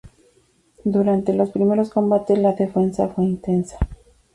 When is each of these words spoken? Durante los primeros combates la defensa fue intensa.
Durante 0.83 1.31
los 1.31 1.51
primeros 1.51 1.91
combates 1.91 2.39
la 2.39 2.53
defensa 2.53 3.07
fue 3.09 3.23
intensa. 3.25 3.77